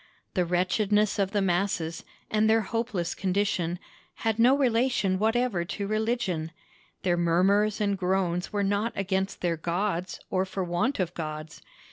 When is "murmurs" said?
7.17-7.79